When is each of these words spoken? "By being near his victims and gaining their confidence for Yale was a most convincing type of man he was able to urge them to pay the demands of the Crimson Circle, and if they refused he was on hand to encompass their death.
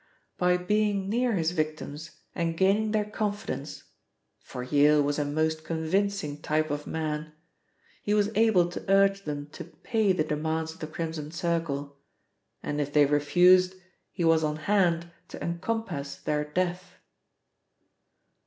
"By 0.39 0.57
being 0.57 1.09
near 1.09 1.33
his 1.33 1.51
victims 1.51 2.09
and 2.33 2.57
gaining 2.57 2.89
their 2.89 3.05
confidence 3.05 3.83
for 4.39 4.63
Yale 4.63 4.99
was 5.03 5.19
a 5.19 5.25
most 5.25 5.63
convincing 5.63 6.41
type 6.41 6.71
of 6.71 6.87
man 6.87 7.33
he 8.01 8.15
was 8.15 8.31
able 8.33 8.67
to 8.69 8.83
urge 8.91 9.25
them 9.25 9.45
to 9.51 9.63
pay 9.63 10.11
the 10.11 10.23
demands 10.23 10.73
of 10.73 10.79
the 10.79 10.87
Crimson 10.87 11.29
Circle, 11.29 11.99
and 12.63 12.81
if 12.81 12.91
they 12.91 13.05
refused 13.05 13.75
he 14.11 14.23
was 14.25 14.43
on 14.43 14.55
hand 14.55 15.11
to 15.27 15.43
encompass 15.43 16.15
their 16.15 16.45
death. 16.45 16.95